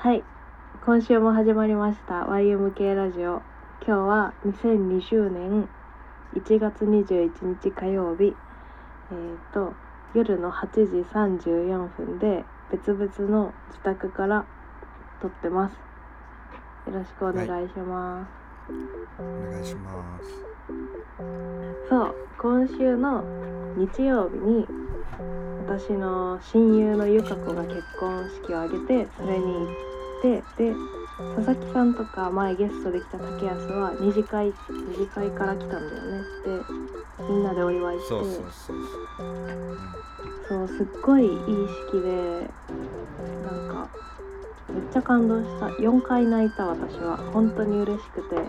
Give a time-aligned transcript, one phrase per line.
[0.00, 0.22] はい。
[0.86, 2.20] 今週も始まりました。
[2.26, 3.42] YMK ラジオ。
[3.84, 5.68] 今日は2020年
[6.36, 8.32] 1月21日火曜日
[9.10, 9.74] えー、と
[10.14, 14.46] 夜の8時34分で別々の自宅から
[15.20, 15.72] 撮ってます。
[16.88, 18.70] よろしくお願いします、
[19.20, 21.88] お願いします。
[21.88, 22.14] そう。
[22.38, 23.24] 今週の
[23.76, 24.64] 日曜日に
[25.66, 29.87] 私の親友のゆか子が結婚式を挙げてそれに行っ
[30.22, 30.72] てで
[31.36, 34.54] 佐々木さんとか前ゲストで来た竹安は二次会二
[34.94, 35.90] 次会から来たんだよね。
[36.44, 36.60] で
[37.28, 38.08] みんなでお祝いして。
[40.48, 41.30] そうすっごいいい
[41.88, 42.48] 式で
[43.44, 43.88] なんか
[44.72, 45.66] めっちゃ感動した。
[45.66, 47.16] 4回泣いた私は。
[47.32, 48.36] 本当に嬉しくて。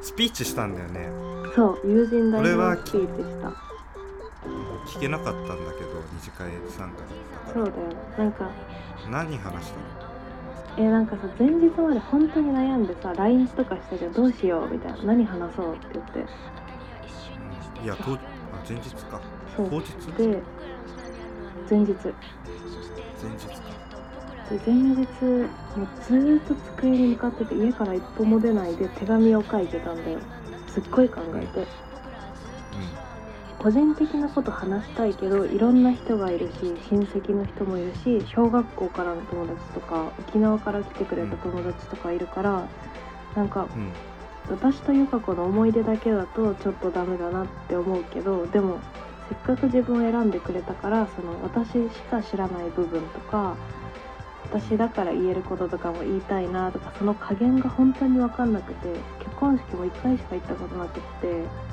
[0.00, 1.10] スピーチしたんだよね。
[1.54, 3.50] そう友人代表スピーチした
[4.86, 7.52] 聞けなかったんだけど、二次会参加。
[7.52, 7.74] そうだよ。
[8.18, 8.50] なんか。
[9.10, 9.84] 何話したの？
[10.76, 15.02] えなんかさ前日まで本当に悩んでさ LINE とかしたけどどうしようみたいな。
[15.04, 16.18] 何話そうって言って。
[16.20, 17.84] うん。
[17.84, 18.18] いや、当あ
[18.68, 19.20] 前日か。
[19.56, 19.70] そう。
[19.70, 19.86] 当日？
[20.16, 20.42] で
[21.70, 21.94] 前日。
[21.94, 22.14] で
[23.22, 23.52] 前日か。
[24.48, 24.98] 前日
[25.76, 30.18] もうずーっと机に向かってて家から一歩も出ないで手紙を書いてたんだよ。
[30.68, 31.66] すっごい考えて
[33.64, 42.68] 個人的なこと話したいけどいろんな人がいるし親戚の人もいるし小学校からの友達とか沖縄から来てくれた友達とかいるから
[43.34, 43.80] なんかうん。
[43.80, 43.92] うん。
[44.50, 48.80] 私と由香子の思い出だけだとちょっとダメだなって思うけどでも
[49.30, 53.56] せっかく自分を選んでくれたからその私しか知らない部分とか
[54.44, 58.88] 私だから言えることとかも言いたいなとかその加減が本当に分かんなくて
[59.20, 61.63] 結婚式も1回しか行ったことなくって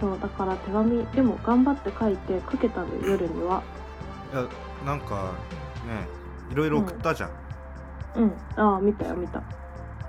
[0.00, 3.62] そうだから手紙でも頑張って書いてかけたのよ夜には。
[4.32, 4.40] うん。
[4.40, 4.48] いや、
[4.86, 5.32] なんか、
[5.86, 6.08] ね、
[6.50, 7.30] いろいろ送ったじゃん。
[8.16, 8.32] うん。
[8.56, 9.42] ああ見たよ見た。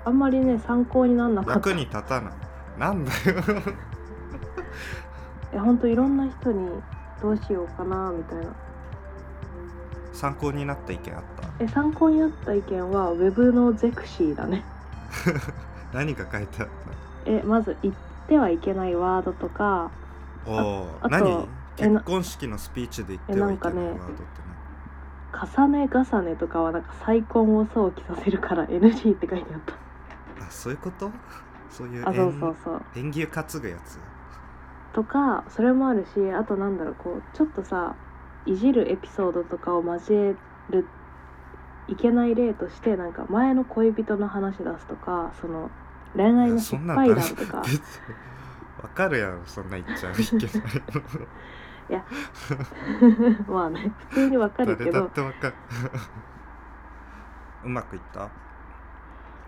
[0.04, 1.70] あんまりね参考になんなかった。
[1.70, 2.32] 役に立たない。
[2.78, 3.18] なんだよ。
[5.52, 6.68] え本当いろんな人に
[7.20, 8.44] どうしようかなみたいな。
[10.12, 11.22] 参考になった意見あっ
[11.58, 14.64] え参考になった意見はウェブのゼクシーだね。
[15.92, 16.68] た 何が書いてあっ
[17.26, 17.92] えまず言
[18.24, 19.90] ってはいけないワードとか
[20.44, 24.22] たおおあと結婚式のスピーチで言ってはいけないワードって
[25.32, 29.60] 重ね重ねとかはなんか再婚を想起させるから NG って書いてあっ
[30.38, 31.10] 何 あそういうこと？
[31.70, 32.82] そういうたあそうそうそう。
[32.94, 33.98] 縁起を担ぐやつ？
[34.92, 37.94] とかそれもあるしあとなんだろうこうちょっとさ
[38.44, 40.34] いじるエピソードとかを交え
[40.68, 40.86] る
[41.88, 45.70] いけない例としてなんか前の恋人の話出すとかその
[46.14, 47.58] 恋愛の失敗談とか。
[48.82, 50.64] わかるやろそんな言っちゃ いけな
[51.98, 52.02] い
[53.48, 55.10] まあね普通にわかるけど。
[57.64, 58.24] うまくいった？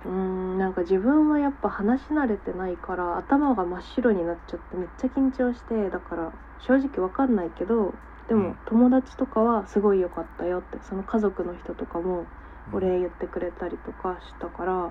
[0.06, 7.94] うーんなんか自分はやっぱ話し慣れてないから頭が真っ白になっちゃってめっちゃ緊張してだから正直わかんないけど
[8.28, 8.54] でもうん。
[8.66, 12.26] 友達とかはすごい良かったよってその家族の人とかも
[12.72, 14.90] お礼言ってくれたりとかしたから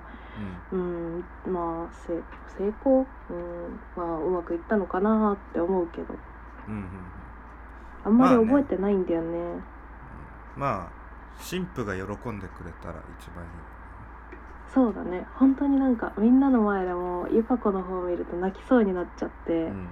[0.72, 1.24] うん。
[1.48, 2.14] まあせ
[2.58, 3.06] 成功？
[3.30, 6.14] うんまあうまくいったのかなって思うけど。
[6.68, 6.88] うんうんうん。
[8.06, 9.38] あんまりまあね覚えてないんだよね,、
[10.58, 10.92] まあ
[11.40, 13.50] 新婦が喜んでくれたら一番いい
[14.74, 15.26] そうだね。
[15.36, 19.88] 本当になんかみんなの前でもゆか子の方を見ると泣きそうになっちゃって、うん。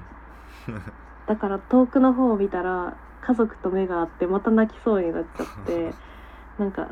[1.28, 5.94] だから遠くの方を見たら家族と目が合ってまた泣きそうになっちゃって。
[6.58, 6.90] なんか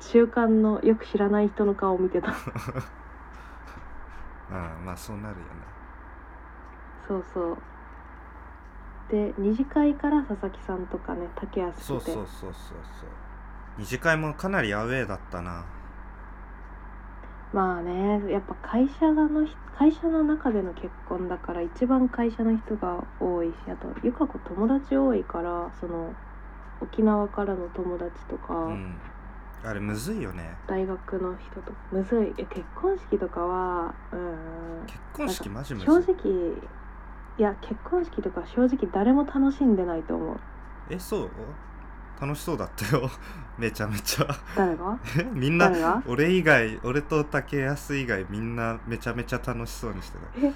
[0.00, 2.30] 習慣のよく知らない人の顔を見てた。
[2.32, 2.34] あ
[4.50, 5.44] あまあそうなるよね。
[7.06, 7.58] そうそう。
[9.10, 13.08] で二次会から佐々木さんとかね竹安そうそうそうそうそう。
[13.78, 15.64] 二次会もかなりアウェーだったな。
[17.52, 26.14] まあねやっぱ会社がのひ会社の中での結婚だから一番会社の人が多いしあとゆか子友達多いからその
[26.80, 28.94] 沖縄からの友達とか、うん
[29.62, 30.56] あれむずいよね。
[30.66, 32.34] 大学の人とむずい。
[32.38, 34.86] え結婚式とかはうん。
[34.86, 35.86] 結婚式マジむずい。
[35.86, 36.54] 正直
[37.38, 40.36] いや結婚式とか正直誰も楽しんでないと思う。
[40.88, 41.30] えそう？
[42.20, 43.08] 楽しそうだったよ。
[43.58, 44.26] めちゃめちゃ。
[44.56, 44.98] 誰が？
[45.18, 46.02] えみんな誰が？
[46.06, 50.46] 俺以外俺と竹安以外みんなめちゃめちゃ楽しそうにしてた。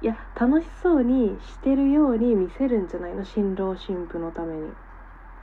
[0.00, 3.24] いや楽しそうにしてるように見せるんじゃないの？
[3.24, 4.68] 新郎新婦のために。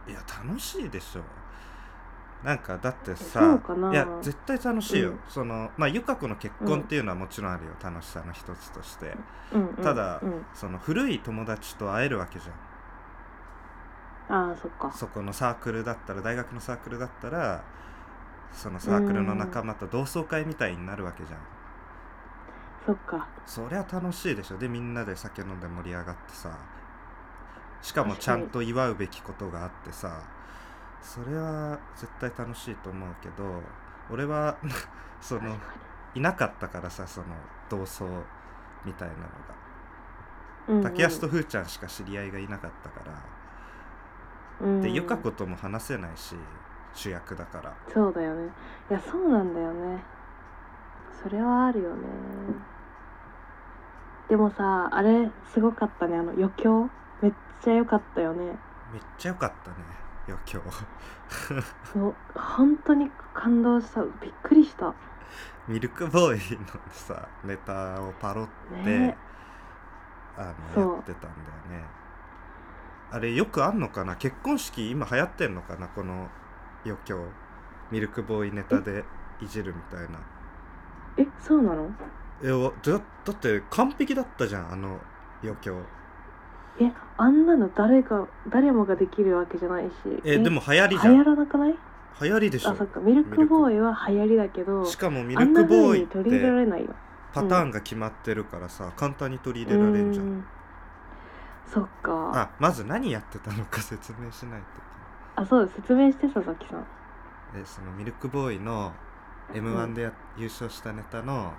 [0.08, 1.22] いや楽しいでしょ
[2.44, 3.60] なんかだってそさ
[3.92, 5.20] いや絶対楽しいよ、うん。
[5.28, 9.16] そのまあ由香子の結婚っていうのはもちろんあるよ、楽しさの一つとして。
[9.54, 9.68] うん。
[9.68, 10.46] うんただうん。
[10.54, 12.46] その古い友達と会えるわけじ
[14.30, 14.92] ああそっか。
[14.92, 17.64] そこのサークルだったら大学のサークルだったら
[18.52, 21.40] そのサークルの仲間と同窓会みたいになるわけじゃん。
[22.86, 23.28] そっか。
[23.46, 24.58] そりゃ楽しいでしょ。
[24.58, 26.56] でみんなで酒飲んで盛り上がってさ。
[27.82, 30.24] しかもちゃんと祝うべきことがあってさ
[31.06, 33.62] それは絶対楽しいと思うけど
[34.10, 34.58] 俺は
[35.22, 35.56] その
[36.16, 37.28] いなかったからさその
[37.70, 38.08] 同窓
[38.84, 39.28] みたいなのが。
[40.68, 43.14] に、うんうん、竹安とふーちゃんしか知り合いがいなかったから。
[44.62, 44.82] うん。
[44.82, 46.36] でゆか子とも話せないし
[46.94, 47.74] 主役だから。
[47.88, 48.50] そうだよね。
[48.90, 50.04] いやそうなんだよね。
[51.22, 52.08] それはあるよね。
[54.28, 56.18] でもさあれすごかったね。
[56.18, 56.90] あの余興。
[57.22, 58.58] めっちゃ良かったよね。
[58.92, 60.62] めっちゃ良かったね余興。
[61.94, 64.04] そう本当に感動した。
[64.04, 64.12] びっ
[64.44, 64.94] くりした。
[65.68, 68.48] ミルクボーイのさネタをパロっ
[68.84, 69.18] て、ね。
[70.38, 71.86] あのやってたんだよね。
[73.12, 74.16] あれよくあんのかな？
[74.16, 75.88] 結婚式今流行ってんのかな？
[75.88, 76.30] この
[76.86, 77.26] 余興。
[77.92, 79.06] ミルクボーイネタで
[79.42, 80.20] いじるみたいな。
[81.18, 81.90] えそうなの？
[82.44, 83.00] えわだだ
[83.32, 85.00] って完璧だったじゃんあの
[85.44, 85.78] 余興
[86.80, 89.94] えあんなの誰か誰もができるわけじゃないし。
[90.24, 91.76] えでも流行りじゃ流行んらなくない？
[92.22, 92.72] 流行りでしょ。
[92.72, 93.00] あそっか。
[93.00, 96.96] ミルクボーイは流行りだけどしかもミルクボーイっ風に取り入れらてれないよ。
[97.34, 100.46] パターンが決まってるからさ簡単に取り入れられんじゃうん。
[101.66, 102.32] そっか。
[102.34, 104.80] あまず何やってたのか説明しないといけ
[105.38, 105.46] ない。
[105.46, 106.86] あそう説明して佐々木さん。
[107.56, 108.94] えそのミルクボーイの
[109.54, 111.54] m 1でや、優勝したネタの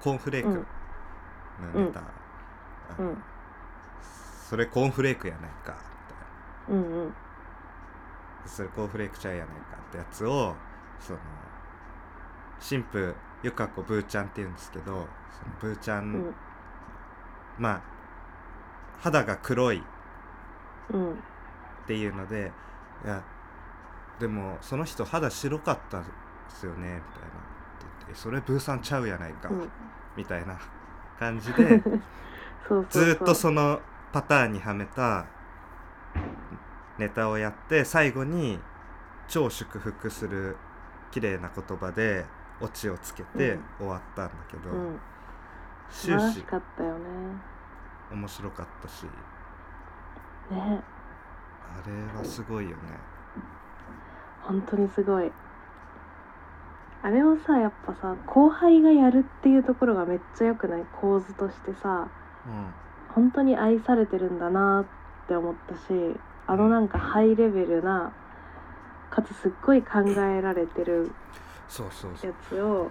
[0.00, 0.56] コーンフレークの
[1.86, 2.02] ネタ、
[2.98, 3.22] うん
[4.54, 5.76] それコーンフレークやないか。
[6.68, 7.08] みたいうんうん。
[7.08, 7.14] な
[8.46, 10.54] それコーンフレークちゃうやないかってやつを
[11.00, 11.18] その
[12.60, 15.08] 新婦ゆか子ブーちゃんって言うんですけどその
[15.60, 16.34] ブーちゃん、うん。
[17.58, 17.82] まあ
[19.00, 19.82] 肌が黒い
[20.92, 21.12] うん。
[21.14, 21.16] っ
[21.88, 22.52] ていうので
[23.04, 23.24] いや
[24.20, 26.06] でもその人肌白かったで
[26.48, 27.06] すよねみたいなって
[28.06, 29.68] 言ってそれブーさんちゃうやないか、うん。
[30.16, 30.56] みたいな
[31.18, 31.82] 感じで
[32.88, 33.80] ずーっとその
[34.14, 35.26] パターンにはめた
[36.98, 38.60] ネタをやって最後に
[39.26, 40.56] 超祝福する
[41.10, 42.24] 綺麗な言葉で
[42.60, 43.64] オチをつけてうん。
[43.78, 45.00] 終わったんだけど、うん。
[45.90, 47.00] 素終始かったよね。
[48.12, 49.02] 面白かったし。
[49.02, 49.10] ね。
[50.52, 52.76] あれはすごいよね。
[54.42, 55.32] 本当にすごい。
[57.02, 60.84] あれをさやっぱさ後輩がやるっていうところがめっちゃ良くない？
[61.00, 62.06] 構図としてさ。
[62.46, 62.72] うん
[63.14, 64.84] 本当に愛されてるんだな
[65.24, 65.80] って思ったし
[66.46, 68.12] あのなんかハイレベルな
[69.10, 71.12] かつすっごい考えられてる
[71.68, 72.30] そうそうそう。
[72.30, 72.90] やつを、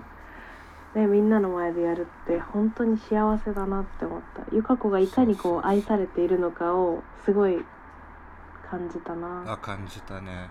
[0.95, 4.43] ね、みんなの前でやるって本当に幸せだなって思った。
[4.51, 7.57] ゆか子がいかにこう愛されているのかをすごい
[8.69, 9.53] 感じたな。
[9.53, 10.49] あ感じたね。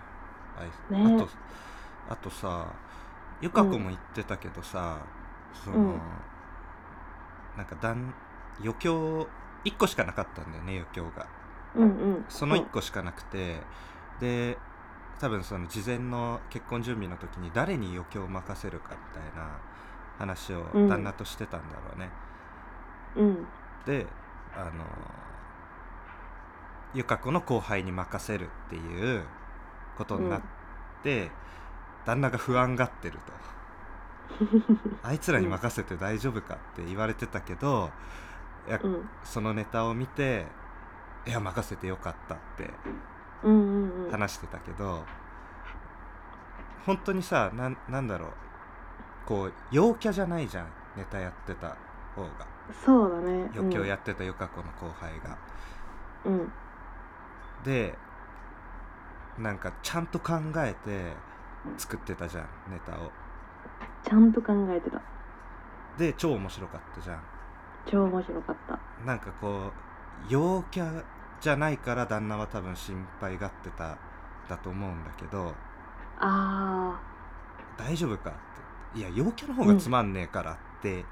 [0.57, 1.15] あいね。
[1.15, 1.29] あと
[2.09, 2.67] あとさ
[3.41, 4.99] ゆか子も言ってたけどさ、
[5.53, 6.01] その、うん
[7.57, 8.11] なんかだん
[8.59, 9.27] 余興
[9.65, 11.27] 1個しかなかったんだよね余興が。
[11.75, 11.85] うんう
[12.19, 12.25] ん。
[12.29, 13.61] その1個しかなくて
[14.19, 14.57] で
[15.19, 19.59] 多分その事前の結婚準備の時に誰に余興を任せるかみたいな
[20.17, 20.87] 話をうん。
[20.87, 22.09] 旦那としてたんだろうね、
[23.15, 23.47] そううん。
[23.85, 24.07] で
[24.55, 24.85] あの
[26.93, 29.23] ゆか子の後輩に任せるっていう
[29.97, 30.41] ことになっ
[31.01, 31.31] て、
[32.05, 33.33] 旦那が不安がってると
[35.01, 36.55] あいつらに任せて大丈夫か？
[36.55, 37.91] って言われてたけど、
[38.67, 39.09] いやうん。
[39.23, 40.45] そのネタを見て
[41.25, 42.69] いや任せてよかったって
[43.43, 44.11] うんうんうん。
[44.11, 45.03] 話してたけど、
[46.85, 48.29] 本当にさなんなんだろう。
[49.25, 50.67] こう陽キャじゃないじゃん
[50.97, 51.77] ネタやってた
[52.15, 52.45] 方が。
[52.85, 53.49] そうだね。
[53.55, 55.37] 余興やってたゆか子の後輩が。
[56.25, 56.51] うん、うん。
[57.63, 57.97] で
[59.37, 61.13] なんかちゃんと考えて
[61.77, 63.11] 作ってたじゃんネタを。
[64.03, 65.01] ちゃんと考えてた。
[65.97, 67.21] で超面白かったじゃん
[67.85, 68.79] 超面白かった。
[69.05, 69.71] なんかこ
[70.29, 71.03] う陽キャ
[71.41, 73.97] じゃないから旦那は多分心配がってた
[74.47, 75.53] だと思うんだけど
[76.19, 76.99] あ
[77.77, 78.33] 大丈夫かっ
[78.93, 81.05] ていや陽キャの方がつまんねえからって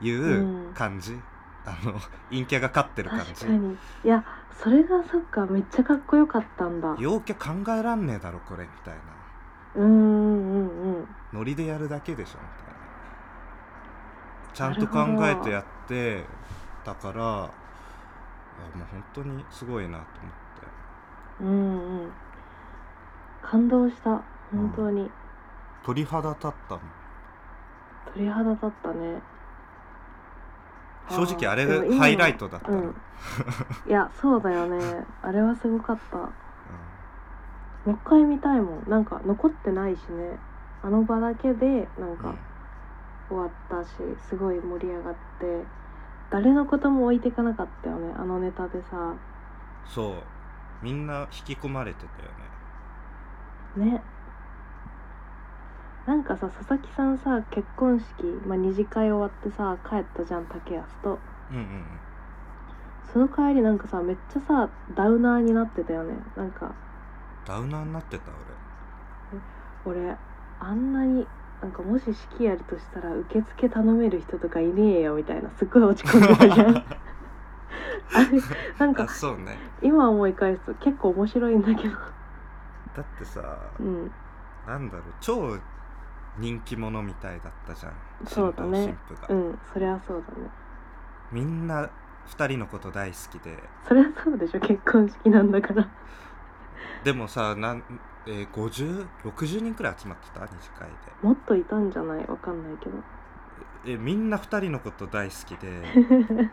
[0.00, 0.74] いううん。
[0.74, 1.16] 感じ、
[1.64, 1.94] あの
[2.30, 3.34] 陰キャが勝ってーる感じ。
[3.34, 3.78] 確かに。
[4.04, 6.94] いやそれがそっかめっちゃかっこよかったんだ。
[6.98, 9.00] 陽キャ考えらんねえだろこれみたいな。
[9.74, 11.16] うんうんうん。
[11.32, 12.81] ノリでやるだけでしょみたいな
[14.54, 16.24] ちゃんと考えてやって
[16.84, 17.50] たから
[18.76, 20.62] もう本当にすごいなと思って。
[21.40, 22.12] うんうん。
[23.42, 24.22] 感動した。
[24.52, 25.10] 本当に、
[25.84, 26.82] 鳥肌立ったもん。
[28.14, 29.22] 鳥肌立ったね。
[31.10, 32.94] 正直あれーでも今のハイライトだったの、うん。
[33.88, 35.04] いやそうだよね。
[35.22, 36.18] あれはすごかった。
[36.18, 36.22] うん。
[36.24, 36.30] も
[37.86, 38.88] う一回見たいもん。
[38.88, 40.38] なんか残ってないしね。
[40.82, 42.34] あの場だけでなんか
[43.32, 43.96] 終わったし
[44.28, 45.20] すごい盛り上がって
[46.30, 49.14] 誰のことも置いていかなかったよねあのネタでさ。
[49.86, 50.14] そう。
[50.82, 52.00] みんな引き込まれて
[53.76, 53.92] たよね。
[53.92, 54.02] ね。
[56.06, 61.18] なんかさ佐々木さんさ結婚式、まあ、二次会終わってさ帰ったじゃん竹安と。
[61.50, 61.84] うんうんうん。
[63.12, 66.14] その帰りなんかさめっちゃさダウナーになってたよね。
[66.34, 66.74] なんか。
[67.44, 68.24] ダウナーになってた
[69.84, 70.16] 俺。
[70.60, 71.26] あんなに
[71.62, 76.76] なんかもし式やるとしたら受付頼める人とかいねえよみたいなすっごい落ち込んでたじゃん。
[78.14, 78.40] あれ
[78.78, 79.56] なんかそうね。
[79.80, 81.94] 今思い返すと結構面白いんだけど。
[81.94, 84.10] だってさうん。
[84.66, 85.56] なんだろう超
[86.38, 87.92] 人気者みたいだったじゃん。
[88.26, 88.84] そうだね。
[89.08, 90.50] 新婦が、うんそりゃそうだね。
[91.30, 91.88] みんな
[92.26, 93.56] 2人のこと大好きで。
[93.86, 95.86] そりゃそうでしょ結婚式なんだから。
[97.04, 97.82] でもさなん、
[98.26, 100.40] えー、5060人くらい集まってた？
[100.46, 100.94] 二次会で。
[101.22, 102.26] もっといたんじゃない？
[102.26, 102.96] わかんないけど。
[103.84, 105.82] えみんな2人のこと大好きで。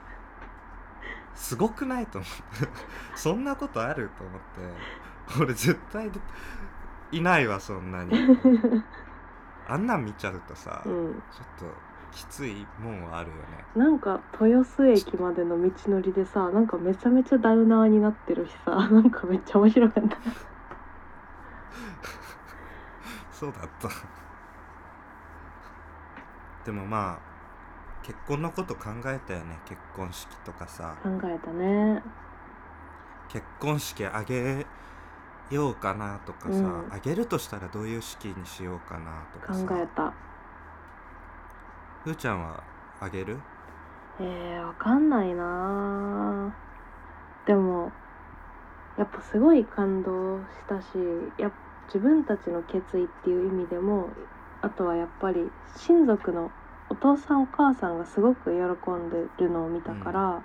[1.36, 2.68] すごくないと思って
[3.16, 4.40] そんなことあると思っ
[5.38, 5.44] て。
[5.44, 6.20] 俺絶対で
[7.12, 8.12] いないわそんなに。
[9.68, 10.92] あんなん見ちゃうとさ、うん。
[11.32, 11.76] ちょっと
[12.12, 13.42] きついもんはあるよね。
[13.76, 20.18] なんか豊洲駅までの道のりでさなんかめちゃめちゃダウナーになってるしさなんかめっちゃ面白かった
[23.40, 23.90] そうだった。
[26.66, 27.20] でもまあ
[28.04, 29.58] 結婚のこと考えたよね。
[29.66, 30.98] 結婚式とかさ。
[31.02, 32.04] 考えたね。
[33.30, 34.66] 結婚式あげ
[35.50, 36.90] ようかなとかさ、うん。
[36.92, 40.14] あげるとしたらどういう式にしようかなとか考さえた。
[42.04, 42.62] ふーちゃんは
[43.00, 43.40] あげる？
[44.20, 46.54] えー、わかんないな。
[47.46, 47.92] でも
[48.98, 50.88] やっぱすごい感動したし
[51.38, 51.52] やっ
[51.94, 54.10] 自分たちの決意っていう意味でも
[54.62, 56.52] あとはやっぱり親族の
[56.90, 60.42] お父さんお母さんがすごく喜んでるのを見たから、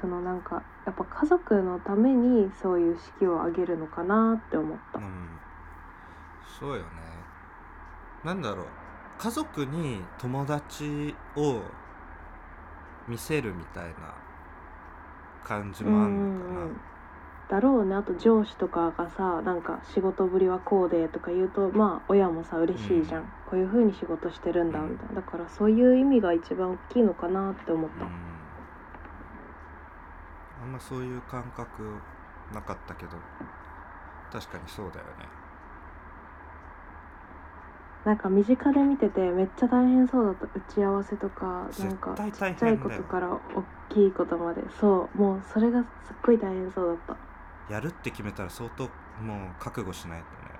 [0.00, 4.98] そのなんかやっぱ家族のためにそういう式を挙げるのかなって思った。
[4.98, 5.28] うん。
[6.58, 6.82] そうよね。
[8.24, 8.66] なんだろう。
[9.18, 11.60] 家族に友達を
[13.08, 14.14] 見せるみたいな
[15.44, 16.95] 感じもあんのかな、
[17.48, 23.26] だろうねあと上司とかがさなんか仕事ぶりはこうでとか言うとまあ親もさ嬉しいじゃん、うん。
[23.48, 25.14] こういう風に仕事してるんだうんみたいな。
[25.20, 28.10] だからそういう意味が一番大きいのかなって思った、うん。
[30.64, 32.00] あんまそういう感覚
[32.52, 33.12] なかったけど
[34.32, 35.28] 確かにそうだよね。
[38.04, 40.46] なんか身近で見ててめっちゃ大変そうだった。
[40.46, 43.40] 打ち合わせとかなんかちっちゃいことから大
[43.88, 44.62] きいことまで。
[44.80, 47.25] そうもうそれがすっごい大変そうだった
[47.70, 48.90] やるって決めたら相当もう
[49.58, 50.56] 覚悟しないとね。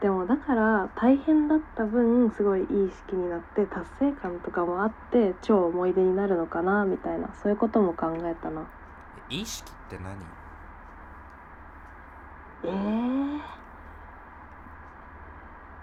[0.00, 8.66] でもだから大変だった分すごいいい式になって達成感とかもあって超思い出になるのかなみたいなそういうことも考えたな。
[9.30, 10.16] いい式って何？
[12.64, 13.40] えー、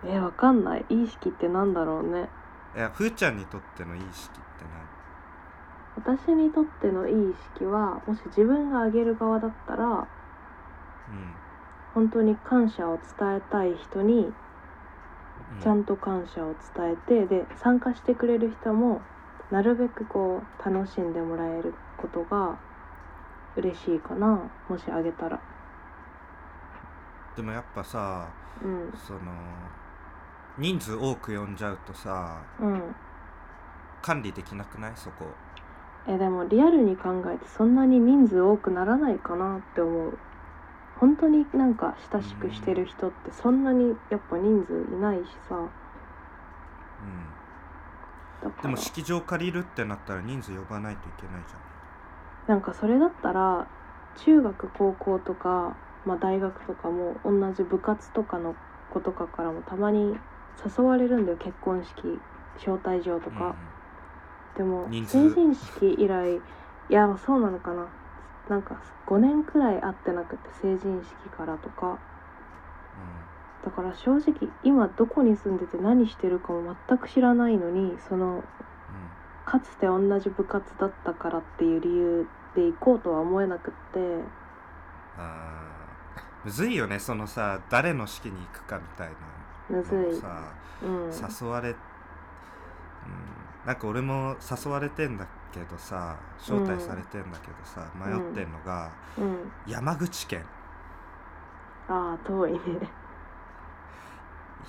[0.05, 0.85] えー、わかんない。
[0.89, 2.29] いい式ってなんだろうね。
[2.75, 4.39] いやふーちゃんにとってのいい式って
[6.05, 10.07] 私にとってのいい式はもし自分があげる側だったら何
[11.93, 14.31] 本当に感謝を伝えたい人に
[15.55, 15.61] うん。
[15.61, 19.01] ちゃんと感謝を伝えて、で参加してくれる人も
[19.51, 22.57] なるべくこう楽しんでもらえることが
[23.55, 25.39] 嬉しいかなもしあげたら。
[27.35, 28.27] でもやっぱさ
[28.63, 28.93] うん。
[28.95, 29.19] その
[30.57, 32.95] 人数多く呼んじゃうとさうん。
[34.01, 34.91] 管理できなくない？
[34.95, 35.25] そこ
[36.05, 40.19] えでもリアルに考えてそんなに人数多くならないかなって思う。
[40.95, 45.55] 本当になんか親しくしてる人ってそんなにやっぱ人数いないしさ。
[46.99, 47.39] うん。
[48.61, 51.53] でも式場借りるってなったら人数呼ばないといけないじ
[52.47, 53.67] なんかそれだったら
[54.25, 58.55] 中学高校とか、まあ、大学とかも同じ部活とかの
[58.89, 60.17] 子とかからもたまに
[60.65, 61.37] 誘われるんだよ。
[61.37, 62.21] 結婚式
[62.57, 63.55] 招待状とゃん、か、
[64.59, 66.41] でも成人式以来い
[66.89, 67.87] やそうなのかな。
[68.49, 71.97] なんか5年くらい会ってなくて成人式からとか。
[73.63, 78.35] だから正直今どこに住んでて何してるかも全く知らないのにそのうん。
[78.35, 78.43] うん
[79.45, 83.99] かつて同じ部活だったからっていう理由で行こうとは思えなくって。
[85.17, 86.45] あー。
[86.45, 89.97] むずいよねそのさ誰の式に行くかみたいなむずい。
[90.85, 91.11] うん。
[91.11, 91.75] 誘われ、うん、
[93.65, 94.35] なんか俺も
[94.65, 99.51] 誘われてんだけどさ招待されてんだけどさ、迷ってんのがうん。
[99.67, 100.45] 山口県。
[101.87, 102.59] ああ遠いね。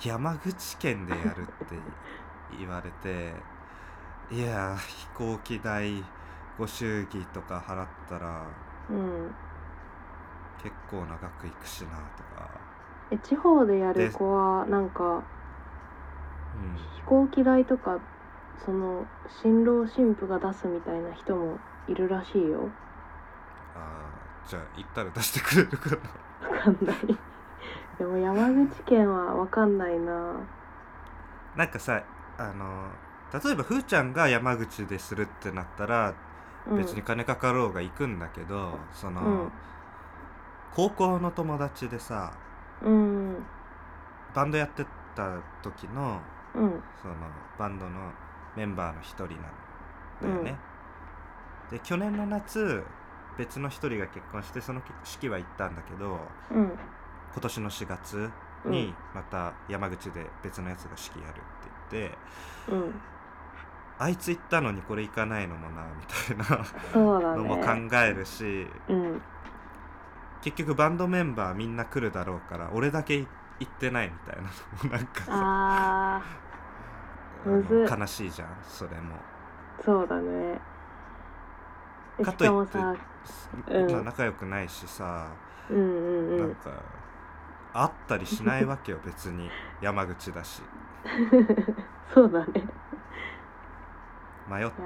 [0.03, 1.75] 山口県でやるって
[2.57, 3.33] 言われて
[4.31, 6.03] いや飛行機代
[6.57, 8.43] ご祝儀とか払ったら
[8.89, 9.35] うん。
[10.61, 12.49] 結構な額いくしなとか、
[13.09, 17.99] え地方でやるで子はなんかうん、飛行機代とか
[18.57, 19.05] その
[19.41, 22.69] 新郎新婦が出すみたいな人もいるらしいよ。
[23.75, 26.47] あーじゃあ行ったら出してくれるかな。
[26.49, 26.97] わかんない。
[27.97, 30.33] でも山口県はわかんないな。
[31.55, 32.03] なんかさ
[32.37, 32.91] あの
[33.33, 36.13] 例えばふーちゃんが山口でするってなったら
[36.67, 36.77] うん。
[36.77, 39.51] 別に金かかろうが行くんだけど、その、うん。
[40.71, 42.33] 高校の友達でさ
[42.81, 43.45] うん。
[44.33, 46.21] バンドやってた時の
[46.55, 46.83] うん。
[47.01, 47.15] その
[47.57, 48.13] バンドの
[48.55, 49.35] メンバーの一人なん
[50.21, 50.55] だよね、
[51.71, 52.83] で去年の夏
[53.37, 56.19] 別の一人が結婚してその式は行ったんだけど
[56.51, 56.71] うん。
[57.33, 58.29] 今年の4月
[58.65, 61.39] にまた山口で別のやつが式やるって
[61.91, 62.17] 言って、
[62.71, 63.01] うん。
[63.97, 69.21] あいつ行ったのにこれ行かないのもなみたいなそうだのも考ねえるし、うん。
[70.41, 73.27] 結局バンドメンバーみんな来るだろうから俺だけ行
[73.63, 74.49] ってないみたいなの
[74.89, 76.21] もなんかさ
[77.45, 77.85] むず。
[77.85, 79.15] い悲しいじゃんそれも。
[79.79, 80.59] ーそうだね。
[82.23, 82.77] かといって
[83.73, 83.91] うん。
[83.91, 85.27] まあ仲良くないしさ、
[85.69, 86.39] うんうんうん。
[86.39, 86.71] なんか
[87.73, 89.49] 会ったりしないわけよ 別に。
[89.81, 90.61] 山口だし。
[92.13, 92.67] そうだね。
[94.47, 94.81] 迷って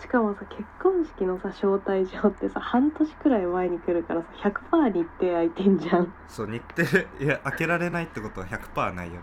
[0.00, 4.28] しかもさ結婚式のさ招待状ってさ半年くらい前に来るからさ
[4.70, 6.12] 100%日程空いてんじゃん。
[6.28, 6.82] そう日程
[7.20, 9.20] いや開けられないってことは100%ないよね。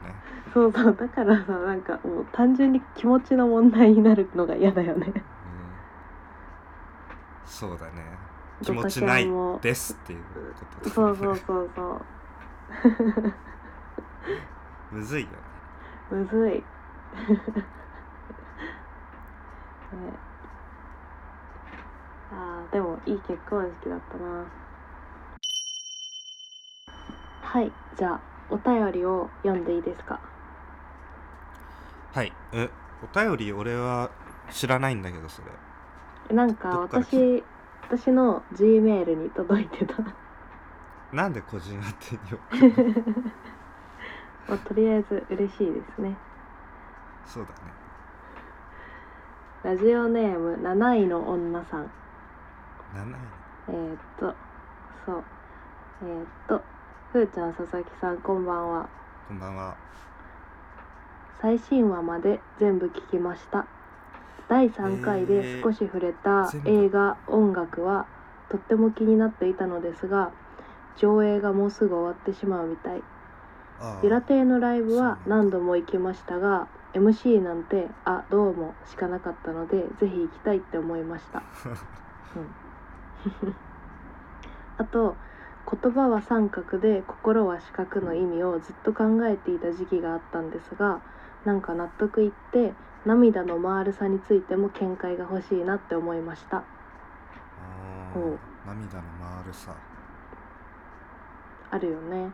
[0.53, 5.07] そうそうだからさなんかもう単純に気持ちの問題になるのが嫌だよね。
[5.07, 5.23] うん。
[7.45, 7.91] そうだね。
[8.63, 10.29] 気持ちないもですっていうこ
[10.81, 12.01] とだそうそうそうそう。
[14.95, 15.37] むずいよね。
[16.11, 16.63] むずい。
[19.93, 20.32] ね
[22.35, 24.45] あーでもいい結婚式だったな。
[27.43, 30.19] はいじゃあお便りを読んでいいですか？
[32.13, 32.69] はいえ
[33.03, 34.09] お便り俺は
[34.49, 35.41] 知らないんだけどそ
[36.29, 36.35] れ。
[36.35, 37.43] なんか私
[37.89, 39.95] 私の G メールに届いてた。
[41.13, 42.15] なんで個人宛て
[42.65, 42.73] に
[44.49, 46.17] まあ、とりあえず嬉しいですね。
[47.25, 47.71] そうだね。
[49.63, 51.89] ラジオネーム7位の女さん
[52.93, 53.15] 7位
[53.69, 54.35] えー、っと
[55.05, 55.23] そう。
[56.03, 56.61] えー、っと
[57.11, 58.89] ふーちゃん佐々木さんこんばんは。
[59.27, 59.75] こんばんは。
[61.41, 63.65] 最新話まで全部聞きました。
[64.47, 68.05] 第3回で少し触れた映画音楽は
[68.49, 70.31] とっても気になっていたのですが
[70.97, 73.01] 上映がもうすぐ終わってしまうみたい。
[73.79, 81.41] あゆら亭のライブは何度も行きましたが MC なんてあどうもしかなかったのでぜひ行きたいって思いました、
[82.37, 82.47] うん、
[84.77, 85.15] あと
[85.81, 90.99] 言葉は三角で心は四角の意味をずっと考えていた時期があったんですが
[91.45, 92.73] なんか納得いって
[93.05, 96.57] 涙の丸さについても見解が欲しいなって思いました。
[96.57, 98.39] あーおう。
[98.65, 99.73] 涙の丸さ、
[101.69, 102.17] あるよね。
[102.17, 102.31] うん。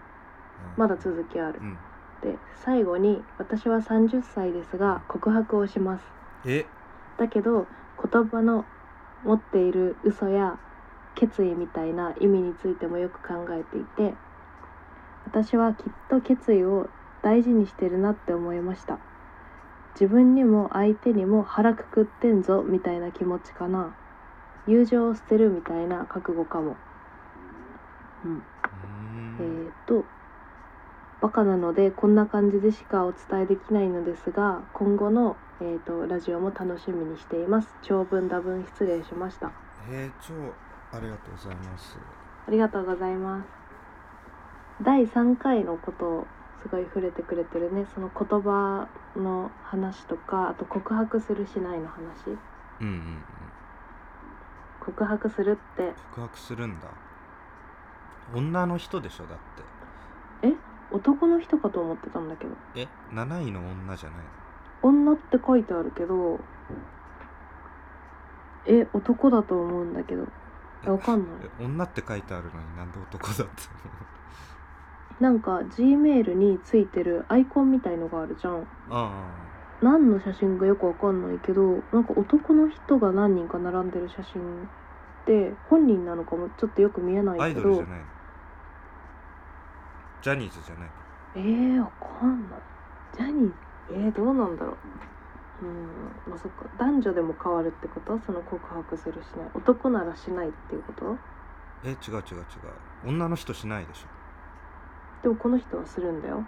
[0.78, 1.60] まだ続きある。
[1.60, 1.78] うん。
[2.22, 6.06] で最後に私は30歳ですが告白をします。
[6.46, 6.66] え？
[7.18, 7.66] だけど
[8.12, 8.66] 言葉の
[9.24, 10.58] 持っている嘘や
[11.16, 14.16] 決意みたいな意味についてもよく考えていて
[15.26, 16.90] 私はきっと決意を
[17.22, 18.98] 大事にしてるなって思いました。
[19.94, 23.96] 自分にも相手にも腹くくってんぞみたいな気持ちかな。
[24.66, 26.78] 友情を捨てるみたいな覚悟かも。
[28.26, 28.38] うん。
[28.38, 28.42] う
[29.40, 30.06] えーんー、と
[31.22, 37.70] バカなのでこんな感じでしかお伝えできないのですが今後の、えー、とラジオも楽しみにしています。
[37.82, 39.52] 長文多文失礼しました。
[39.90, 40.34] えー、超
[40.92, 41.98] ありがとうございます。
[42.48, 43.48] ありがとうございます。
[44.82, 46.28] 第3回のことを
[46.64, 47.86] すごい触れてくれてるね。
[47.94, 52.30] その言葉の話とかあと告白するしないの話。
[52.82, 53.24] うんうんうん。
[54.80, 55.94] 告白するって。
[56.16, 56.88] 告白するんだ。
[58.34, 59.38] 女の人でしょだっ
[60.44, 60.54] え？
[60.92, 62.52] 男の人かと思ってたんだけど。
[62.74, 64.20] てえ？7位の女じゃない。
[64.84, 66.40] の女って書いてあるけど
[68.66, 68.88] え？
[68.94, 70.24] 男だと思うんだけど。
[70.24, 70.26] え
[70.86, 71.28] わかんない。
[71.60, 73.64] え女って書いてあるのになんで男だって
[75.20, 78.68] なんか G メールについてるアイコンみたいのがあるじゃん。
[78.90, 79.28] あ
[79.82, 81.62] 何の写真かよくわかんないけど
[81.94, 87.64] なんか男の人が何人か並んでる写真って本人なのかもちょっとよく見えなあアイいけど。
[87.64, 88.00] ドルじゃない。
[88.00, 88.06] の
[90.22, 90.90] ジャニーズじゃない。
[91.36, 92.60] えー、わかんない。
[93.16, 93.54] ジャニーズ
[93.92, 94.78] えー、どうなんだろう
[95.62, 95.88] うん
[96.28, 96.66] まあそっか。
[96.78, 98.20] 男女でも変わるってこと？
[98.26, 99.50] その告白するしない。
[99.54, 101.18] 男ならしないっていうこと？
[101.84, 102.24] え違う違う違う。
[103.06, 104.08] 女の人しないでしょ。
[105.24, 106.46] でもこの人はするんだよ。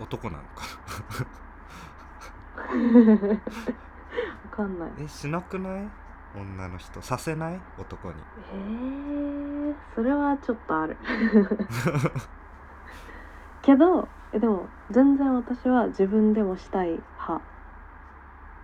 [0.00, 0.48] 男なのか。
[4.50, 4.90] わかんない。
[5.00, 5.88] えしなくない？
[6.36, 7.00] 女の人。
[7.02, 7.60] させない？
[7.78, 8.14] 男に。
[8.52, 10.96] えー、それはちょっとある。
[13.62, 17.42] けどえでも全然私は自分でもしたい派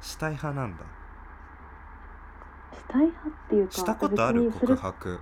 [0.00, 0.84] したい派なんだ。
[2.72, 5.20] したい派っていうかしたことある告白？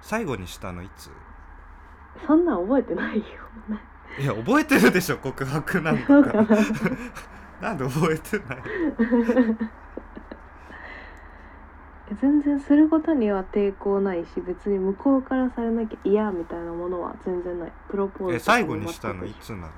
[0.00, 1.10] 最後にしたのいつ？
[2.26, 3.24] そんなん覚えてないよ。
[4.20, 6.46] いや覚えてるでしょ告白なんそうかかな。
[7.60, 8.62] なんで覚えてない？
[12.10, 17.72] え 全然することには抵抗ないし別に向こうからされなきゃ嫌みたいなものは全然ない。
[17.88, 19.68] プロポーズえとかも最後にしたのいつなの？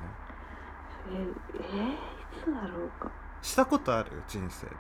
[1.12, 1.22] え
[1.55, 1.96] えーい
[2.44, 3.11] つだろうか
[3.47, 4.11] したことある？
[4.27, 4.73] 人生で。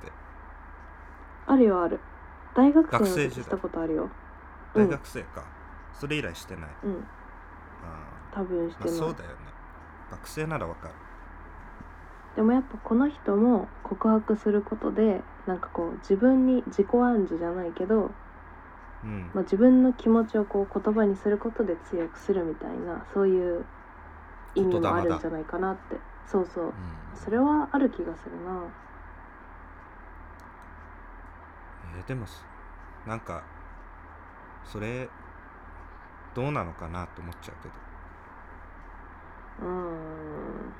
[1.46, 2.00] あるよある。
[2.56, 4.10] 大学生の時したことあるよ。
[4.74, 5.44] 大学生か、
[5.94, 6.70] それ以来してない。
[6.82, 7.04] うん、うん、あ
[8.34, 9.36] 多分してー、まあ、ない、そうだよね。
[10.10, 10.94] 学生ならわかる。
[12.34, 18.10] でもやっぱこの人も告白することでなんかこう自分に自己暗示じゃないけど、
[19.04, 23.64] うん、まあ、自分の気持ちをこう言葉にすることで強くするみたいなそういう
[24.54, 26.64] 意味もあるんじゃないかなってそうそう。
[26.64, 26.72] うん。
[27.14, 28.62] それはある気がするな。
[31.96, 32.44] えーでもす
[33.06, 33.42] なんか
[34.64, 35.08] それ
[36.34, 37.74] どうなのかなって思っちゃうけど。
[39.62, 40.72] うーん。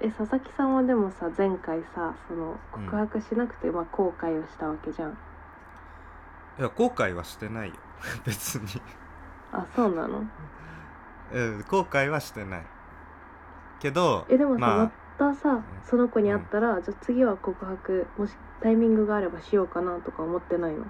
[0.00, 5.10] え佐々木さんはでもさ前回さその告白しなくて、まあ、後悔をしたわけじゃん。
[6.58, 7.74] いや後悔はしてないよ。
[8.24, 8.80] 別に、
[9.52, 10.22] あそうなの？
[11.32, 12.66] うん、後悔はしてない
[13.80, 20.84] けどえでもさ、またさその子に会ったら、じゃあ次は告白もしタイミングがあればしようかなとか思ってないの？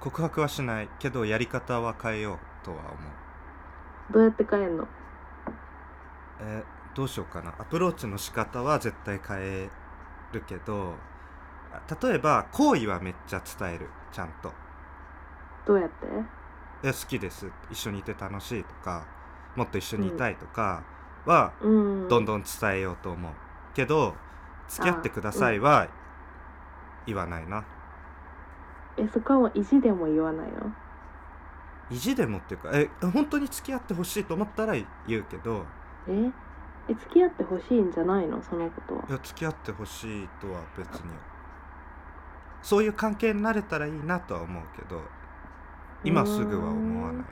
[0.00, 4.12] 告白はしないけどやり方は変えようとは思う。
[4.12, 4.88] どうやって変えんの？
[6.40, 7.54] えーどうしようかな。
[7.58, 9.70] アプローチの仕方は絶対変え
[10.32, 10.94] るけど
[11.72, 14.52] あ例えば好意はめっちゃ伝えるちゃんと。
[15.66, 16.06] どうやって
[16.82, 17.50] 「え好きです。
[17.70, 19.04] 一緒にいて楽しい」とか
[19.54, 20.84] 「もっと一緒にいたい」とかはうん
[21.26, 23.32] どんどん伝えようと思う。
[23.74, 24.14] けど
[24.68, 25.88] 「付き合ってください」は
[27.06, 27.64] 言わないな。
[28.96, 30.72] えそこはもう意地でも言わないの？
[31.90, 34.74] 意地でもっていうかえ本当に付き合ってほしいと思ったら
[35.06, 35.64] 言うけど
[36.08, 36.30] え？
[36.88, 38.42] え付き合ってほしいんじゃないの？
[38.42, 39.04] そのことは。
[39.08, 41.10] いや付き合ってほしいとは別に。
[42.62, 45.00] そういう関係になれたらいいなとは思うけど
[46.04, 47.24] 今すぐは思わない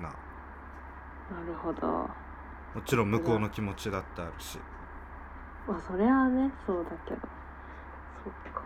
[0.00, 0.08] な。
[0.08, 2.10] なるほど
[2.74, 4.58] もちろん向こうの気持ちだってあるし。
[5.68, 7.20] まあそれはねそうだけど。
[8.24, 8.62] そっか。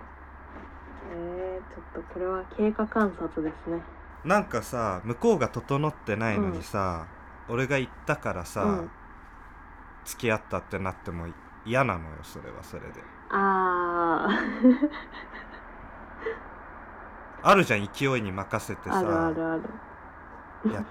[1.12, 3.82] えー、ちょっとこれは経過観察ですね。
[4.24, 7.06] なんかさ向こうが整ってないのにさ、
[7.48, 8.90] 俺が言ったからさ、うん。
[10.04, 11.26] 付き合ったってなっても
[11.64, 13.02] 嫌なのよそれはそれで。
[13.30, 14.28] あ
[17.42, 18.96] あるじゃん勢いに任せてさ。
[18.96, 19.62] ーあるあるある。
[20.70, 20.84] いや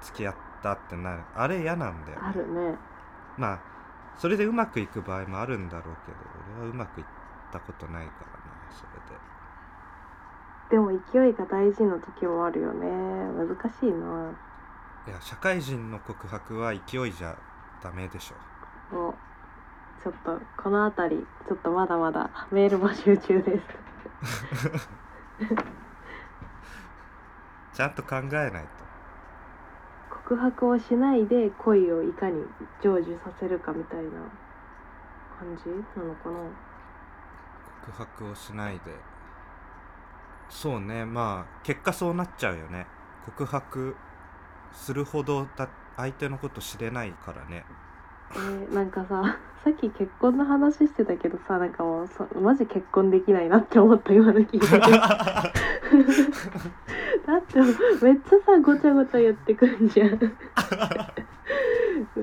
[0.00, 1.22] 付き合ったってなる。
[1.34, 2.76] あれ嫌なんだよ、あるね。
[3.36, 3.60] まあ
[4.16, 6.18] それでうまくいく場合もあるんだろうけど
[6.58, 7.06] 俺はうまくいっ
[7.52, 9.20] たことないからなそれで。
[10.70, 12.86] でも勢いが大事な時もあるよね。
[12.86, 14.32] 難しいな。
[15.06, 17.36] いや社会人の告白は勢いじゃ
[17.82, 18.94] ダメでしょ。
[18.94, 19.14] もう
[20.02, 23.64] ちょっとこの辺りちょっとまだまだメール募集中です。
[27.72, 28.89] ちゃんと考えないと
[30.30, 32.44] 告白をしないで恋をいかに
[32.80, 34.10] 成就させるかみたいな
[35.36, 36.38] 感じなのかな。
[37.84, 38.94] 告白をしないで。
[40.48, 42.86] そうねまあ結果そうなっちゃうよね。
[43.24, 43.96] 告白
[44.72, 47.64] するほどだ相手のこと知れないからね。
[48.32, 54.66] えーなんかささっき結婚の話してたけどさなんかもうそマジ結婚できないなって思った今の聞いて
[57.30, 57.66] だってめっ
[58.28, 60.18] ちゃさごちゃごちゃ言ってくんじゃん。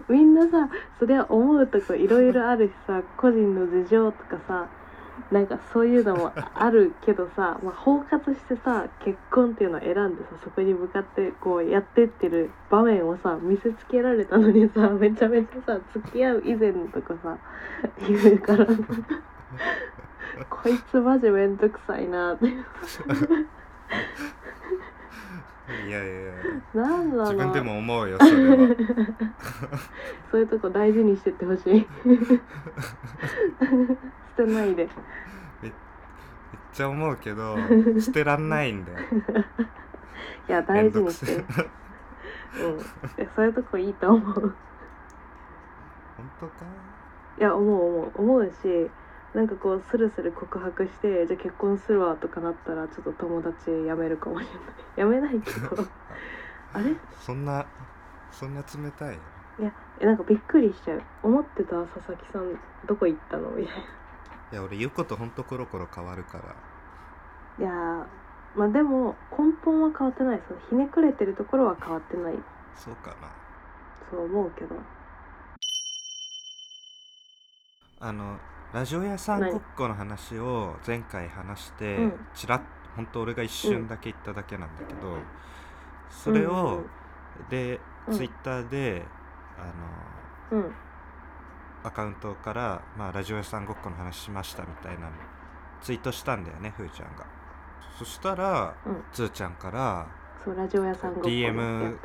[0.10, 4.68] みんなさそれは思うとこいろいろあるしさ個人の事情とかさ
[5.32, 17.38] なんかそういうのもあるけどさ、 まあ、包括してさ結婚っていうのを選んでさそこに向かってこうやってってる場面をさ見せつけられたのにさめちゃめちゃさ付き合う以前のとかさ
[18.00, 18.68] 言うから。
[20.50, 22.46] こいつマジめんどくさいなって
[25.68, 26.34] いやいやいや。
[26.74, 27.26] なんだろう。
[27.34, 28.58] 自分でも思うよそれは。
[30.32, 31.88] そういうとこ大事にしてってほしい。
[34.38, 34.88] 捨てないで。
[35.62, 35.72] めっ
[36.72, 37.58] ちゃ思うけど
[38.00, 39.00] 捨てらんないんだよ。
[40.48, 41.36] いや大事にして。
[41.36, 41.44] うん。
[43.18, 44.34] えそういうとこいいと思う。
[46.16, 46.54] 本当か？
[47.40, 48.12] いや思う思う。
[48.16, 48.90] 思うし
[49.38, 54.48] なんかこうスルスル告白してじゃあ結婚するわとかなったらちょっと友達辞めるかもし
[54.98, 55.22] れない。
[55.22, 55.78] 辞めないけど。
[56.74, 56.96] あれ？
[57.20, 57.64] そんな
[58.32, 59.16] そんな冷たい？
[59.60, 61.04] いやえなんかびっくりしちゃう。
[61.22, 61.76] 思ってた？
[61.84, 63.52] 佐々木さんどこ行ったの？
[63.52, 63.76] みたい
[64.54, 66.44] いや俺言うことほんとコロコロ変わるから。
[66.46, 66.56] な
[67.60, 68.06] いやー
[68.56, 72.34] まあでも根本は変わってないそのひねくれてるところは変わってない。
[72.74, 73.30] そうかな。
[74.10, 74.76] そう思うけど。
[78.00, 78.40] あの
[78.74, 82.14] ラジオ屋さんごっこの話を前回話して、うん。
[82.34, 82.62] ちらっ
[82.96, 85.18] 本当俺が一瞬だけ言っただけなんだけど、
[86.10, 86.84] それを、
[87.50, 88.14] で、うん。
[88.14, 89.04] ツイッターで
[89.58, 90.66] あのうん。
[90.66, 90.76] うん
[91.84, 95.12] アカウントから、まあ、ラジオ屋さんごっこの話しましたみたいなの
[95.82, 97.26] ツイートしたんだよねふーちゃんが。
[97.98, 99.04] そしたら、うん。
[99.14, 100.08] つーちゃんから
[100.44, 101.98] そうラジオ屋さんごっこ DM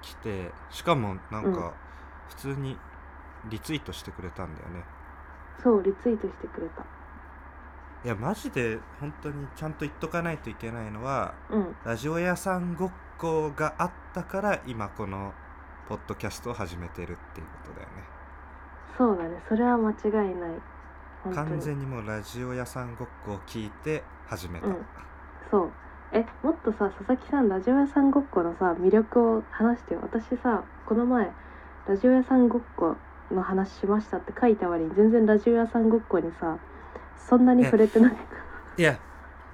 [0.00, 1.54] 来てしかもなんうん。
[1.54, 1.72] か
[2.30, 2.76] 普通に
[3.48, 4.82] リツイートしてくれたんだよね、
[5.62, 6.82] そうリツイートしてくれた。
[8.04, 11.76] いやマジで本当にちゃんと言っとかないといけないのはうん。
[11.84, 15.32] ラジオ屋さんごっこがあったから今この
[15.88, 18.04] ポッドキャストを始めてるっていうことだよね。
[18.98, 19.42] そうだね。
[19.48, 20.50] それは間違いない。
[21.34, 24.86] 完全にもうラジオ屋さんごっこを聞いて始めた、うん。
[25.50, 25.70] そう。
[26.12, 30.00] えもっとさ佐々木さんラジオ屋さんごっこのさ魅力を話してよ。
[30.02, 31.30] 私さこの前
[31.86, 32.96] ラジオ屋さんごっこ
[33.32, 36.58] の話しましたって書いた割に全然ラジオ屋さんごっこにさ
[37.16, 38.16] そんなに触れてない
[38.78, 38.98] いや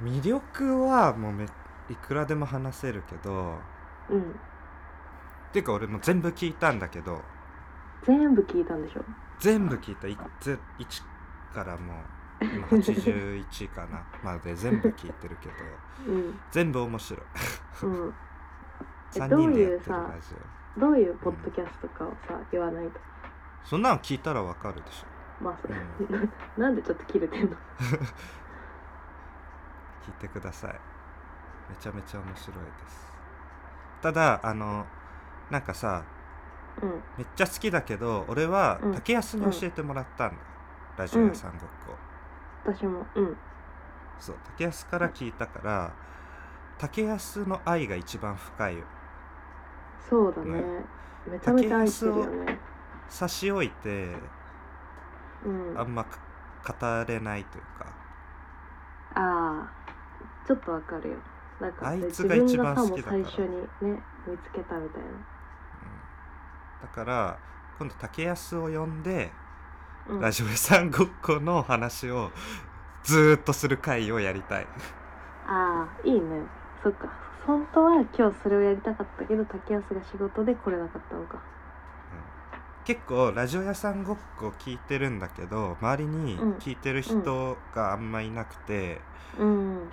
[0.02, 1.46] 魅力はもうめ
[1.88, 3.58] いくらでも話せるけど
[4.10, 4.20] うん。
[4.20, 4.24] っ
[5.52, 7.22] ていうか俺も全部聞いたんだけど
[8.02, 9.04] 全部聞いたんでしょ？
[9.38, 10.06] 全部聞いた。
[10.08, 11.94] いぜ1からも
[12.40, 14.02] う今81かな。
[14.22, 15.54] まで全部聞いてるけど
[16.12, 16.38] うん。
[16.50, 17.20] 全部面白い。
[17.82, 18.14] うん。
[19.16, 20.34] え3どう人でやってるいうさラジ
[20.76, 23.00] オどういうポッドキャストかをさ言わないと
[23.64, 25.44] そんなの聞いたらわかるでしょ。
[25.44, 25.80] まあそれ、う
[26.60, 27.56] なんでちょっと切れてんの？
[30.02, 30.80] 聞いてください。
[31.68, 33.12] めちゃめちゃ面白いです。
[34.00, 34.86] ただあの
[35.50, 36.02] なんかさ
[36.82, 37.02] うん。
[37.16, 38.94] めっちゃ好きだけど俺はうん。
[38.94, 40.36] 竹安に教えてもらったんだ、
[40.96, 41.96] ラジオ屋さんごっこ、
[42.64, 43.06] 私も。
[43.14, 43.36] うん。
[44.18, 45.92] そう竹安から聞いたから
[46.78, 48.78] 竹安の愛が一番深い。
[48.78, 48.84] よ
[50.08, 50.62] そうだね。
[50.62, 50.84] ね
[51.26, 52.58] めちゃめちゃ愛してるよね
[53.08, 54.14] 差し置いて
[55.44, 55.78] うん。
[55.78, 56.18] あんまか
[56.80, 57.86] 語れないというか。
[59.14, 61.16] ああちょっとわかるよ。
[61.60, 63.24] なんかあいつ自が一番好きだから。
[63.24, 63.48] 最初に
[63.92, 65.24] ね見つけたみたいうん。
[66.82, 67.38] だから
[67.78, 69.32] 今度竹安を呼んで、
[70.08, 72.30] な、うん、ラジオ屋さんごっこの話を
[73.04, 74.66] ずーっとする回をやりたい。
[75.46, 76.42] ああいいね。
[76.82, 77.08] そっか。
[77.46, 81.42] 本当は今日それをやりたかったけど竹安が仕事で来れなかったのか
[82.88, 86.52] 結構ラジオ屋さんごっこ聞いてるんだけど周りにうん。
[86.54, 89.02] 聞いてる人があんまいなくて、
[89.38, 89.90] うん。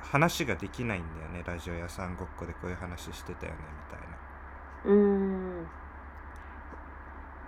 [0.00, 4.16] 話ができないんだよねラジオ屋さんごっこでこういう話してたよねみたいな。
[4.86, 5.66] うん。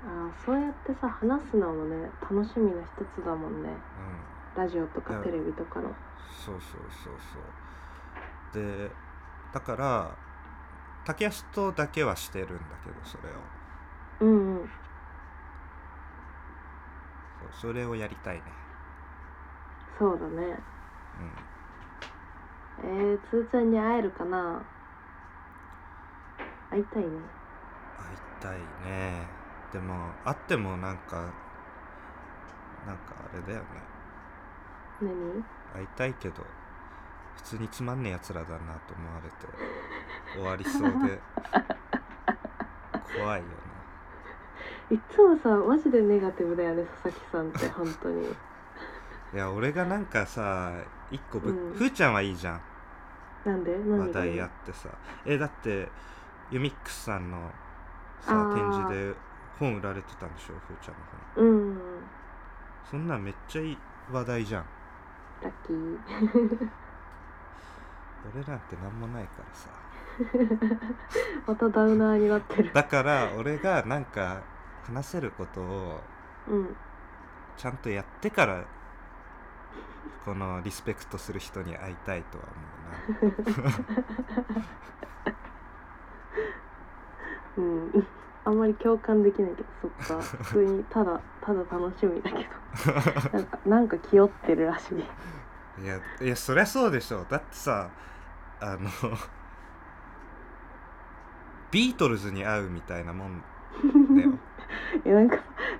[0.06, 3.68] ああそうやってさ話すのもね楽しみの一つだもんね。
[4.56, 4.62] うん。
[4.62, 5.88] ラジオとかテレビとかの。
[6.46, 7.14] そうそうそう
[8.54, 8.62] そう。
[8.62, 8.88] で
[9.52, 10.16] だから
[11.04, 13.61] 竹安とだけはしてるんだけどそれを
[14.22, 14.70] うんうん。
[17.40, 18.42] そうそれをやりたいね。
[19.98, 20.58] そうだね。
[22.82, 23.12] うん。
[23.12, 24.62] えー、つーちゃんに会えるかな？
[26.70, 27.08] 会いたいね。
[27.98, 28.58] 会いたい
[28.88, 29.26] ね。
[29.72, 31.16] でも会ってもなんか
[32.86, 33.66] なんかあれだよね。
[35.02, 35.44] 何？
[35.74, 36.44] 会いたいけど
[37.36, 39.34] 普通につまんねえやつらだなと思われて
[40.34, 41.20] 終わりそうで
[43.16, 43.54] 怖いよね
[44.92, 48.26] いつもさマジでネガティブだよね佐々木さんって 本当に。
[48.26, 50.72] いや俺がなんかさ
[51.10, 51.74] 一個ぶ、うん。
[51.74, 52.60] ふーちゃんはいいじゃん。
[53.46, 53.76] なんで？
[53.78, 54.88] 何が話題やってさ。
[55.24, 55.88] えだって
[56.50, 57.50] ユミックスさんの
[58.20, 59.14] さ展示で
[59.58, 60.54] 本売られてたんでしょ？
[60.68, 61.00] ふーちゃんの
[61.36, 61.44] 本。
[61.44, 61.78] うん。
[62.90, 63.78] そんなんめっちゃいい
[64.12, 64.64] 話題じゃん。
[65.42, 65.98] ラッキー。
[68.34, 69.70] 俺なんて何もないからさ。
[71.46, 72.70] またダウナーになってる。
[72.74, 74.42] だから俺がなんか
[74.86, 76.00] 話せることを
[76.48, 76.76] うん。
[77.56, 78.64] ちゃんとやってから
[80.24, 82.44] このリスペクトする人に会いたいとは
[83.08, 83.72] 思うな。
[87.56, 88.06] うん。
[88.44, 90.22] あんまり共感できないけどそっか。
[90.22, 93.32] 普通にただただ楽しみだけど。
[93.38, 95.04] なんかなんか気負ってるらしい。
[95.82, 97.88] いやいやそりゃそうでしょだってさ
[98.60, 98.90] あの
[101.70, 103.42] ビートルズに会うみたいなもん
[104.14, 104.30] だよ。
[104.30, 104.31] い
[105.12, 105.38] やなんか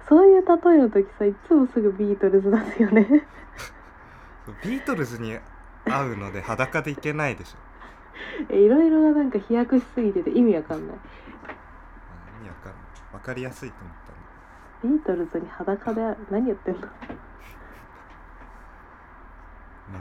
[0.09, 3.27] そういう例えの時さいつもすぐビートルズ出すよね。
[4.65, 5.39] ビートルズに
[5.85, 7.59] 会うので裸でいけないでしょ。
[8.51, 10.97] え いろいろがなんか飛躍しすぎてて意味わかんない。
[10.97, 11.01] あ
[12.41, 12.83] 意味わかんない。
[13.15, 14.03] わかりやすいと思った
[14.89, 16.81] ビートルズに裸で何言ってんの？
[16.81, 16.87] ま
[19.99, 20.01] あ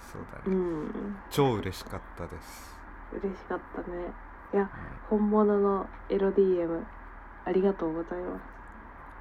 [0.00, 1.16] そうだうね、ん。
[1.30, 2.76] 超嬉しかったです、
[3.22, 4.12] 嬉しかったね。
[4.52, 4.68] いや
[5.10, 6.82] 本物のエロ DM
[7.44, 8.42] ありがとうございます。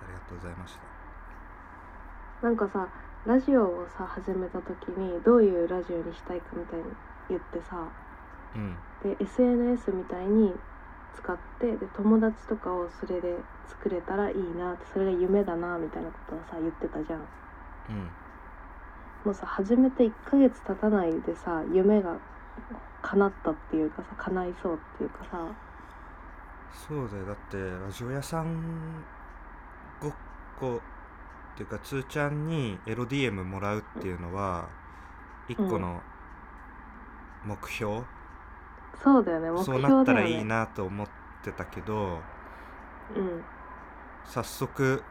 [0.03, 2.47] ありがとうございました。
[2.47, 2.87] なんかさ
[3.25, 6.85] ラジオをさ始めた時にどういうラジオにしたいかみたいに
[7.29, 7.87] 言ってさ
[8.55, 8.75] うん。
[9.01, 10.53] で SNS みたいに
[11.15, 13.35] 使ってで友達とかをそれで
[13.67, 17.19] 作れたらいいなってそれが夢だなみたいなことをさ言ってたじゃん。
[17.19, 18.09] うん。
[19.25, 22.17] もうさ始めて1ヶ月経たないでさ夢が
[23.01, 25.37] 叶ったっていうかさ叶いそうっていうかさ
[26.73, 27.25] そうだよ。
[27.25, 29.05] だってラジオ屋さん
[29.99, 30.13] ごっ
[30.55, 30.81] こ
[31.53, 34.69] っていうかつーちゃんにエロ DM もらうっていうのは
[35.47, 36.01] 一個の
[37.43, 38.03] 目標、
[39.03, 39.51] そうだよね。
[39.51, 41.09] 目そう標だよねなったらいいなと思っ
[41.43, 42.21] てたけど
[43.15, 43.43] うん。
[44.25, 45.03] 早速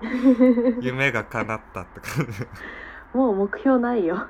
[0.80, 2.46] 夢が叶ったって感じ。
[3.12, 4.26] もう目標ないよ。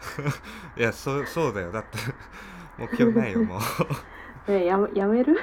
[0.76, 1.72] いやそそうだよ。
[1.72, 1.98] だって
[2.78, 3.60] 目標ないよもう
[4.48, 5.36] ねやめやめる？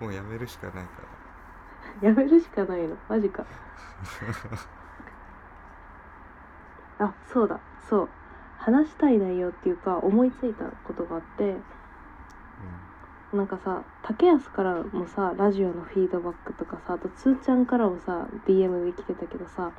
[0.00, 0.90] もうやめるしかないか
[2.06, 2.96] やめるしかないの？
[3.08, 3.44] マジか。
[6.98, 7.58] あそうだ。
[7.88, 8.08] そう。
[8.58, 11.56] 話したい内容っていうか思いついたことがあって。
[13.32, 19.70] ら、なんかさ竹安からもさラジオのフィードバックとかさあとつーちゃんからもさ DM で来てたけどさ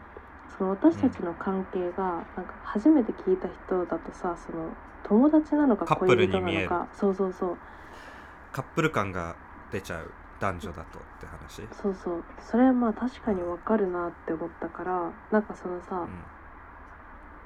[0.57, 4.69] その私たちの関係がなんか初めて聞いた人だとさその
[5.03, 6.87] 友達なのか恋人なのか。
[6.93, 7.57] そうそうそう。
[8.51, 9.35] カップル感が
[9.71, 11.67] 出ちゃう男女だとって話？
[11.81, 12.23] そうそう。
[12.39, 16.07] それはまあ確かにわかるなって思ったからなんかそのさ、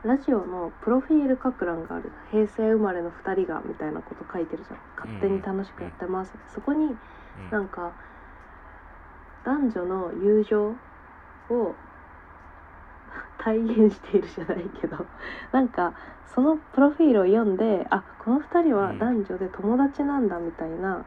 [0.03, 2.11] ラジオのプロフィール書く欄がある。
[2.31, 4.77] 平成生まれの2人がみたいなこと書いてるじゃん。
[4.97, 7.51] 勝手に楽しくやってます、そこにうんうん。
[7.51, 7.91] なんか
[9.43, 10.69] 男女の友情
[11.49, 11.75] を
[13.37, 15.05] 体現しているじゃないけど。
[15.51, 15.93] なんか
[16.25, 21.05] そのプロフィールを読んであこの2人は男女で友達なんだみたいな、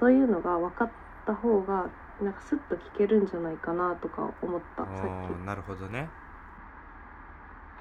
[0.00, 0.90] そういうのが分かっ
[1.26, 1.86] た方が
[2.20, 5.46] なんかスッと聞けるんじゃないかなとか思ったさっき。
[5.46, 6.08] なるほどね。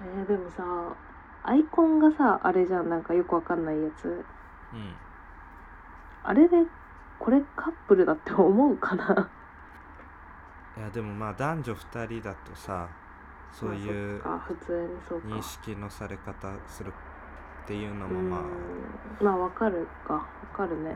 [0.02, 0.64] えーでもさ
[1.46, 4.24] アイコンがさあれじゃんなんかよくわかんないやつ。
[4.74, 4.96] うん。
[6.24, 6.66] あれで
[7.20, 9.30] これカップルだって思うかな？
[10.78, 12.88] いやでもまあ男女2人だとさ
[13.54, 16.90] そういう認識のされ方する
[17.64, 18.40] っていうのうもまあ。
[18.42, 20.16] んまあわかるか。
[20.16, 20.96] わかるね。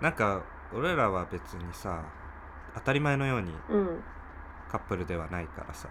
[0.00, 0.40] なんか
[0.72, 2.04] 俺らは別にさ
[2.74, 4.00] 当たり前のようにうん。
[4.70, 5.88] カップルではないからさ。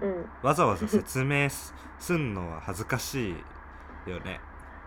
[0.00, 0.24] うん。
[0.42, 3.34] わざわざ説明す すんのは恥ずかし
[4.06, 4.40] いよね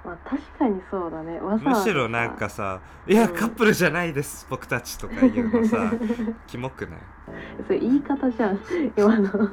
[0.04, 1.40] まあ確かにそうだね。
[1.40, 1.80] わざわざさ。
[1.80, 3.36] むしろなんかさ「いやうん。
[3.36, 5.92] カップルじゃないです僕たち」とか言うのさ
[6.48, 7.00] キモくない？
[7.68, 8.60] それ言い方じゃん。
[8.98, 9.50] 今の。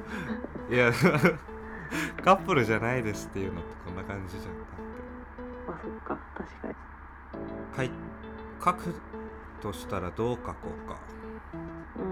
[0.71, 0.91] いや
[2.25, 4.55] カップルじゃないですっていうのってこんな感じじゃん。
[4.55, 4.69] だって
[5.67, 6.17] まあそっか。
[6.37, 6.75] 確かに。
[7.77, 7.91] 書い。
[8.65, 8.95] 書く
[9.61, 10.97] としたらどう書こうか。
[11.99, 12.03] うー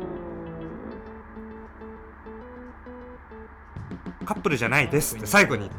[4.22, 4.26] ん。
[4.26, 5.70] カップルじゃないですって最後に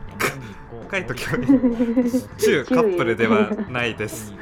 [0.89, 1.45] 書いとけばいい
[2.37, 4.33] 中カップルではないです。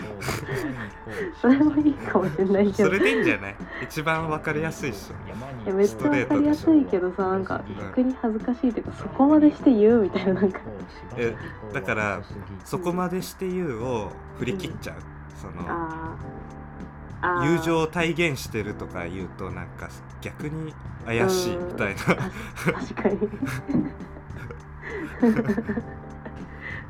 [1.42, 2.90] それもいいかもしれないけど。
[2.90, 3.56] それでいいんじゃない？
[3.84, 5.16] 一番わかりやすいっしょ。
[5.66, 10.60] いやめっちゃわかりやすいけどさなんか逆に恥ずかしいっていうかそこまでして言うみたいななんか。
[11.18, 11.36] え
[11.74, 12.22] だから
[12.64, 14.96] そこまでして言うを振り切っちゃう。
[15.40, 17.28] そのあー。
[17.28, 17.52] あー。
[17.54, 19.90] 友情を体現してるとか言うとなんか
[20.22, 20.74] 逆に
[21.06, 22.02] 怪しいみたいな。
[22.02, 23.18] 確かに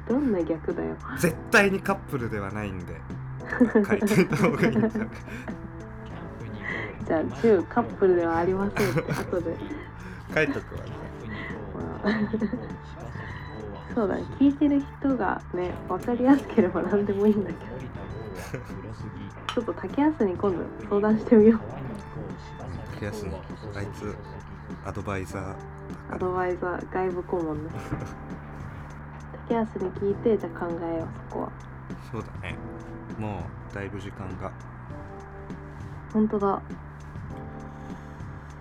[0.07, 0.95] どんな逆だよ。
[1.17, 2.99] 絶対にカップルではないんで。
[3.87, 4.91] 書いていた方がいいんじゃない？
[7.05, 8.89] じゃあ中カップルではありません。
[8.89, 9.55] って後で、
[10.33, 10.81] 書いとくわ。
[12.03, 12.13] まあ、
[13.95, 14.23] そうだね。
[14.39, 17.75] 聞いてる人がね分かりやすければ何でもいいんだけど。
[19.53, 21.59] ちょっと竹安に今度相談してみよう。
[22.95, 23.31] 竹安に
[23.75, 24.15] あいつ
[24.85, 27.69] アドバイザーアドバイザー外部顧問ね
[29.47, 31.51] 竹安に聞いてじゃあ考えようそこは。
[32.11, 32.55] そうだね。
[33.19, 33.41] も
[33.71, 34.51] うだいぶ時間が。
[36.13, 36.61] 本当だ。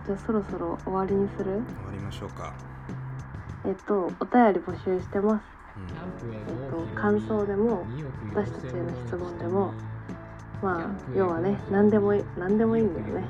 [0.07, 1.45] じゃあそろそろ終わりにする？
[1.45, 1.61] 終わ
[1.93, 2.53] りましょうか。
[3.64, 5.43] えっとお便り募集してます。
[6.30, 7.85] ええっと感想でも
[8.35, 9.72] 私たちへの質問でも
[10.62, 13.24] まあ要はね何でもいい何でもいいんだよね。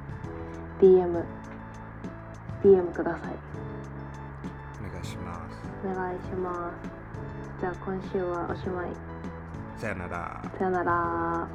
[0.81, 1.23] DM
[2.61, 3.21] DM ください。
[4.85, 5.87] お願いします。
[5.89, 7.61] お願いします。
[7.61, 8.91] じゃあ今週はおしまい。
[9.77, 10.41] さよなら。
[10.57, 11.47] さよなら